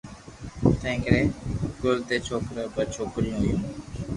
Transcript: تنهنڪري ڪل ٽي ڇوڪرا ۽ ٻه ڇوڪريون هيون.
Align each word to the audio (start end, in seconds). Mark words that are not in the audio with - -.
تنهنڪري 0.81 1.19
ڪل 1.81 2.01
ٽي 2.07 2.17
ڇوڪرا 2.27 2.65
۽ 2.71 2.73
ٻه 2.75 2.81
ڇوڪريون 2.97 3.39
هيون. 3.45 3.59